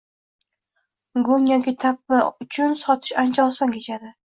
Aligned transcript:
go‘ng 1.29 1.47
yoki 1.51 1.75
tappi 1.85 2.25
uchun 2.33 2.77
sotish 2.87 3.17
ancha 3.27 3.51
oson 3.55 3.81
kechadi. 3.81 4.17